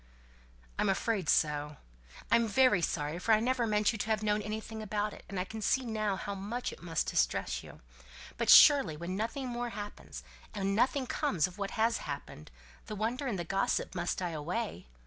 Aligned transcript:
"I'm 0.79 0.89
afraid 0.89 1.29
so. 1.29 1.77
I'm 2.31 2.47
very 2.47 2.81
sorry, 2.81 3.19
for 3.19 3.33
I 3.33 3.39
never 3.39 3.67
meant 3.67 3.91
you 3.91 3.99
to 3.99 4.05
have 4.09 4.23
known 4.23 4.41
anything 4.41 4.81
about 4.81 5.13
it, 5.13 5.23
and 5.29 5.39
I 5.39 5.43
can 5.43 5.61
see 5.61 5.85
now 5.85 6.15
how 6.15 6.33
it 6.33 6.81
must 6.81 7.05
distress 7.05 7.61
you. 7.61 7.81
But 8.35 8.49
surely 8.49 8.97
when 8.97 9.15
nothing 9.15 9.47
more 9.47 9.69
happens, 9.69 10.23
and 10.55 10.75
nothing 10.75 11.05
comes 11.05 11.45
of 11.45 11.59
what 11.59 11.77
has 11.79 11.97
happened, 11.99 12.49
the 12.87 12.95
wonder 12.95 13.27
and 13.27 13.37
the 13.37 13.43
gossip 13.43 13.93
must 13.93 14.17
die 14.17 14.29
away. 14.31 14.87